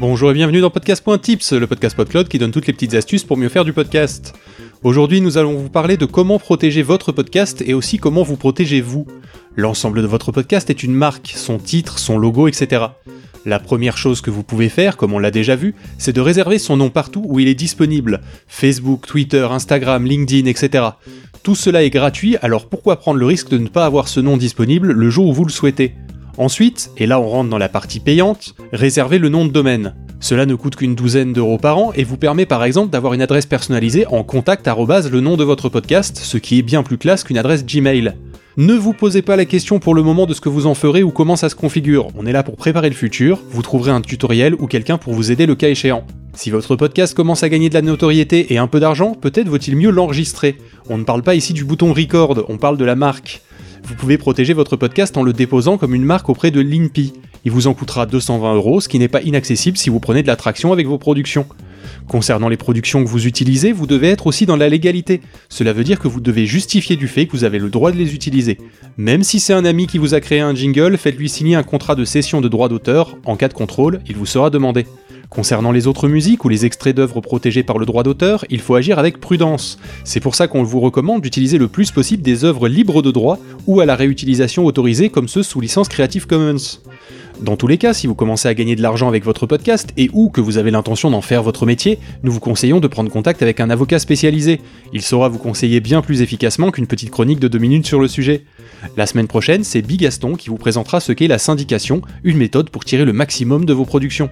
Bonjour 0.00 0.32
et 0.32 0.34
bienvenue 0.34 0.60
dans 0.60 0.70
Podcast.tips, 0.70 1.52
le 1.52 1.68
podcast 1.68 1.94
PodCloud 1.96 2.26
qui 2.26 2.38
donne 2.38 2.50
toutes 2.50 2.66
les 2.66 2.72
petites 2.72 2.94
astuces 2.94 3.22
pour 3.22 3.36
mieux 3.36 3.48
faire 3.48 3.64
du 3.64 3.72
podcast. 3.72 4.34
Aujourd'hui, 4.82 5.20
nous 5.20 5.38
allons 5.38 5.54
vous 5.54 5.68
parler 5.68 5.96
de 5.96 6.04
comment 6.04 6.40
protéger 6.40 6.82
votre 6.82 7.12
podcast 7.12 7.62
et 7.64 7.74
aussi 7.74 7.98
comment 7.98 8.24
vous 8.24 8.36
protégez 8.36 8.80
vous. 8.80 9.06
L'ensemble 9.54 10.02
de 10.02 10.08
votre 10.08 10.32
podcast 10.32 10.68
est 10.68 10.82
une 10.82 10.94
marque, 10.94 11.32
son 11.36 11.58
titre, 11.58 12.00
son 12.00 12.18
logo, 12.18 12.48
etc. 12.48 12.86
La 13.46 13.60
première 13.60 13.96
chose 13.96 14.20
que 14.20 14.30
vous 14.30 14.42
pouvez 14.42 14.68
faire, 14.68 14.96
comme 14.96 15.12
on 15.12 15.20
l'a 15.20 15.30
déjà 15.30 15.54
vu, 15.54 15.76
c'est 15.96 16.12
de 16.12 16.20
réserver 16.20 16.58
son 16.58 16.76
nom 16.76 16.90
partout 16.90 17.24
où 17.28 17.38
il 17.38 17.46
est 17.46 17.54
disponible. 17.54 18.20
Facebook, 18.48 19.06
Twitter, 19.06 19.46
Instagram, 19.48 20.06
LinkedIn, 20.06 20.46
etc. 20.46 20.86
Tout 21.44 21.54
cela 21.54 21.84
est 21.84 21.90
gratuit, 21.90 22.36
alors 22.42 22.68
pourquoi 22.68 22.96
prendre 22.96 23.20
le 23.20 23.26
risque 23.26 23.48
de 23.48 23.58
ne 23.58 23.68
pas 23.68 23.86
avoir 23.86 24.08
ce 24.08 24.18
nom 24.18 24.36
disponible 24.36 24.90
le 24.90 25.10
jour 25.10 25.28
où 25.28 25.32
vous 25.32 25.44
le 25.44 25.52
souhaitez? 25.52 25.94
Ensuite, 26.36 26.90
et 26.96 27.06
là 27.06 27.20
on 27.20 27.28
rentre 27.28 27.50
dans 27.50 27.58
la 27.58 27.68
partie 27.68 28.00
payante, 28.00 28.54
réservez 28.72 29.18
le 29.18 29.28
nom 29.28 29.44
de 29.44 29.52
domaine. 29.52 29.94
Cela 30.20 30.46
ne 30.46 30.54
coûte 30.54 30.76
qu'une 30.76 30.94
douzaine 30.94 31.32
d'euros 31.32 31.58
par 31.58 31.78
an 31.78 31.92
et 31.94 32.02
vous 32.02 32.16
permet 32.16 32.46
par 32.46 32.64
exemple 32.64 32.90
d'avoir 32.90 33.12
une 33.12 33.22
adresse 33.22 33.46
personnalisée 33.46 34.06
en 34.06 34.24
contact 34.24 34.66
le 34.66 35.20
nom 35.20 35.36
de 35.36 35.44
votre 35.44 35.68
podcast, 35.68 36.16
ce 36.16 36.38
qui 36.38 36.58
est 36.58 36.62
bien 36.62 36.82
plus 36.82 36.98
classe 36.98 37.24
qu'une 37.24 37.38
adresse 37.38 37.64
Gmail. 37.64 38.14
Ne 38.56 38.74
vous 38.74 38.92
posez 38.92 39.20
pas 39.20 39.36
la 39.36 39.44
question 39.44 39.80
pour 39.80 39.94
le 39.94 40.02
moment 40.02 40.26
de 40.26 40.32
ce 40.32 40.40
que 40.40 40.48
vous 40.48 40.66
en 40.66 40.74
ferez 40.74 41.02
ou 41.02 41.10
comment 41.10 41.36
ça 41.36 41.48
se 41.48 41.54
configure, 41.54 42.08
on 42.16 42.24
est 42.24 42.32
là 42.32 42.42
pour 42.42 42.56
préparer 42.56 42.88
le 42.88 42.94
futur, 42.94 43.42
vous 43.50 43.62
trouverez 43.62 43.90
un 43.90 44.00
tutoriel 44.00 44.54
ou 44.54 44.66
quelqu'un 44.66 44.96
pour 44.96 45.12
vous 45.12 45.32
aider 45.32 45.44
le 45.44 45.56
cas 45.56 45.68
échéant. 45.68 46.06
Si 46.34 46.50
votre 46.50 46.74
podcast 46.74 47.14
commence 47.14 47.42
à 47.42 47.48
gagner 47.48 47.68
de 47.68 47.74
la 47.74 47.82
notoriété 47.82 48.52
et 48.52 48.58
un 48.58 48.66
peu 48.66 48.80
d'argent, 48.80 49.14
peut-être 49.14 49.48
vaut-il 49.48 49.76
mieux 49.76 49.90
l'enregistrer. 49.90 50.56
On 50.88 50.98
ne 50.98 51.04
parle 51.04 51.22
pas 51.22 51.34
ici 51.34 51.52
du 51.52 51.64
bouton 51.64 51.92
record, 51.92 52.44
on 52.48 52.56
parle 52.56 52.76
de 52.76 52.84
la 52.84 52.96
marque. 52.96 53.42
Vous 53.86 53.94
pouvez 53.94 54.16
protéger 54.16 54.54
votre 54.54 54.76
podcast 54.76 55.16
en 55.18 55.22
le 55.22 55.34
déposant 55.34 55.76
comme 55.76 55.94
une 55.94 56.04
marque 56.04 56.30
auprès 56.30 56.50
de 56.50 56.60
l'INPI. 56.60 57.12
Il 57.44 57.52
vous 57.52 57.66
en 57.66 57.74
coûtera 57.74 58.06
220 58.06 58.54
euros, 58.54 58.80
ce 58.80 58.88
qui 58.88 58.98
n'est 58.98 59.08
pas 59.08 59.20
inaccessible 59.20 59.76
si 59.76 59.90
vous 59.90 60.00
prenez 60.00 60.22
de 60.22 60.26
la 60.26 60.36
traction 60.36 60.72
avec 60.72 60.86
vos 60.86 60.96
productions. 60.96 61.46
Concernant 62.08 62.48
les 62.48 62.56
productions 62.56 63.04
que 63.04 63.08
vous 63.08 63.26
utilisez, 63.26 63.72
vous 63.72 63.86
devez 63.86 64.08
être 64.08 64.26
aussi 64.26 64.46
dans 64.46 64.56
la 64.56 64.70
légalité. 64.70 65.20
Cela 65.50 65.74
veut 65.74 65.84
dire 65.84 65.98
que 65.98 66.08
vous 66.08 66.20
devez 66.20 66.46
justifier 66.46 66.96
du 66.96 67.08
fait 67.08 67.26
que 67.26 67.32
vous 67.32 67.44
avez 67.44 67.58
le 67.58 67.68
droit 67.68 67.92
de 67.92 67.98
les 67.98 68.14
utiliser. 68.14 68.56
Même 68.96 69.22
si 69.22 69.38
c'est 69.38 69.52
un 69.52 69.66
ami 69.66 69.86
qui 69.86 69.98
vous 69.98 70.14
a 70.14 70.20
créé 70.20 70.40
un 70.40 70.54
jingle, 70.54 70.96
faites-lui 70.96 71.28
signer 71.28 71.54
un 71.54 71.62
contrat 71.62 71.94
de 71.94 72.06
cession 72.06 72.40
de 72.40 72.48
droit 72.48 72.70
d'auteur. 72.70 73.18
En 73.26 73.36
cas 73.36 73.48
de 73.48 73.54
contrôle, 73.54 74.00
il 74.08 74.16
vous 74.16 74.26
sera 74.26 74.48
demandé. 74.48 74.86
Concernant 75.34 75.72
les 75.72 75.88
autres 75.88 76.06
musiques 76.06 76.44
ou 76.44 76.48
les 76.48 76.64
extraits 76.64 76.94
d'œuvres 76.94 77.20
protégées 77.20 77.64
par 77.64 77.78
le 77.78 77.86
droit 77.86 78.04
d'auteur, 78.04 78.44
il 78.50 78.60
faut 78.60 78.76
agir 78.76 79.00
avec 79.00 79.18
prudence. 79.18 79.78
C'est 80.04 80.20
pour 80.20 80.36
ça 80.36 80.46
qu'on 80.46 80.62
vous 80.62 80.78
recommande 80.78 81.22
d'utiliser 81.22 81.58
le 81.58 81.66
plus 81.66 81.90
possible 81.90 82.22
des 82.22 82.44
œuvres 82.44 82.68
libres 82.68 83.02
de 83.02 83.10
droit 83.10 83.38
ou 83.66 83.80
à 83.80 83.84
la 83.84 83.96
réutilisation 83.96 84.64
autorisée 84.64 85.10
comme 85.10 85.26
ceux 85.26 85.42
sous 85.42 85.60
licence 85.60 85.88
Creative 85.88 86.28
Commons. 86.28 86.78
Dans 87.42 87.56
tous 87.56 87.66
les 87.66 87.78
cas, 87.78 87.94
si 87.94 88.06
vous 88.06 88.14
commencez 88.14 88.46
à 88.46 88.54
gagner 88.54 88.76
de 88.76 88.82
l'argent 88.82 89.08
avec 89.08 89.24
votre 89.24 89.44
podcast 89.44 89.92
et 89.96 90.08
ou 90.12 90.30
que 90.30 90.40
vous 90.40 90.56
avez 90.56 90.70
l'intention 90.70 91.10
d'en 91.10 91.20
faire 91.20 91.42
votre 91.42 91.66
métier, 91.66 91.98
nous 92.22 92.30
vous 92.30 92.38
conseillons 92.38 92.78
de 92.78 92.86
prendre 92.86 93.10
contact 93.10 93.42
avec 93.42 93.58
un 93.58 93.70
avocat 93.70 93.98
spécialisé. 93.98 94.60
Il 94.92 95.02
saura 95.02 95.28
vous 95.28 95.38
conseiller 95.38 95.80
bien 95.80 96.00
plus 96.00 96.22
efficacement 96.22 96.70
qu'une 96.70 96.86
petite 96.86 97.10
chronique 97.10 97.40
de 97.40 97.48
deux 97.48 97.58
minutes 97.58 97.88
sur 97.88 97.98
le 97.98 98.06
sujet. 98.06 98.44
La 98.96 99.06
semaine 99.06 99.26
prochaine, 99.26 99.64
c'est 99.64 99.82
Bigaston 99.82 100.36
qui 100.36 100.48
vous 100.48 100.58
présentera 100.58 101.00
ce 101.00 101.10
qu'est 101.10 101.26
la 101.26 101.38
syndication, 101.38 102.02
une 102.22 102.36
méthode 102.36 102.70
pour 102.70 102.84
tirer 102.84 103.04
le 103.04 103.12
maximum 103.12 103.64
de 103.64 103.72
vos 103.72 103.84
productions. 103.84 104.30